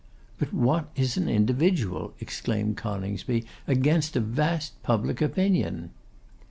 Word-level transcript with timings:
'But 0.39 0.51
what 0.51 0.89
is 0.95 1.15
an 1.15 1.29
individual,' 1.29 2.15
exclaimed 2.19 2.75
Coningsby, 2.75 3.45
'against 3.67 4.15
a 4.15 4.19
vast 4.19 4.81
public 4.81 5.21
opinion? 5.21 5.91